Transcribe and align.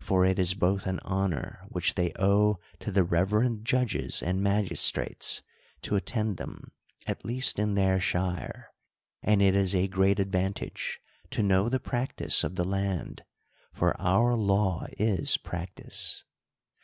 For 0.00 0.24
it 0.24 0.40
is 0.40 0.54
both 0.54 0.88
an 0.88 0.98
honor 1.04 1.60
which 1.68 1.94
they 1.94 2.12
owe 2.18 2.58
to 2.80 2.90
the 2.90 3.04
reverend 3.04 3.64
judges 3.64 4.20
and 4.24 4.40
magistrates, 4.42 5.44
to 5.82 5.94
attend 5.94 6.36
them, 6.36 6.72
at 7.06 7.24
least 7.24 7.60
in 7.60 7.74
their 7.74 8.00
shire: 8.00 8.72
and 9.22 9.40
it 9.40 9.54
is 9.54 9.76
a 9.76 9.86
great 9.86 10.18
advantage 10.18 10.98
to 11.30 11.44
know 11.44 11.68
the 11.68 11.78
practice 11.78 12.42
of 12.42 12.56
the 12.56 12.64
land; 12.64 13.22
for 13.72 13.96
our 14.00 14.34
law 14.34 14.88
is 14.98 15.36
practice. 15.36 16.24